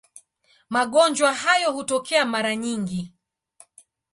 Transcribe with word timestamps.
Magonjwa 0.69 1.33
hayo 1.33 1.71
hutokea 1.71 2.25
mara 2.25 2.55
nyingi. 2.55 3.13